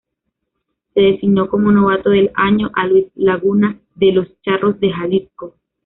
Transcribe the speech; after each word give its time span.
Se 0.95 0.99
designó 0.99 1.47
como 1.47 1.71
novato 1.71 2.09
del 2.09 2.31
año 2.33 2.71
a 2.73 2.87
Luis 2.87 3.05
Lagunas 3.13 3.75
de 3.93 4.11
los 4.13 4.41
Charros 4.41 4.79
de 4.79 4.91
Jalisco. 4.91 5.53